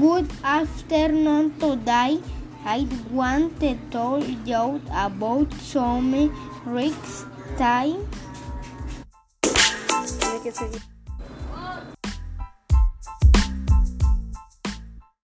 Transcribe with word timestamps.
Good 0.00 0.30
afternoon 0.42 1.58
today. 1.60 2.18
I 2.64 2.88
want 3.10 3.60
to 3.60 3.76
tell 3.90 4.24
you 4.24 4.80
about 4.88 5.52
some 5.60 6.32
risks 6.64 7.26
time. 7.58 8.08